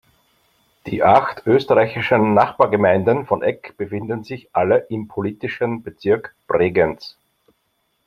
[0.87, 7.17] Die acht österreichischen Nachbargemeinden von Egg befinden sich alle im politischen Bezirk Bregenz.